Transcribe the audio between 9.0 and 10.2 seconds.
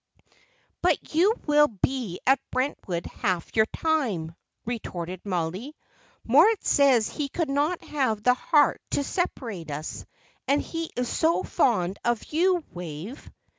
separate us;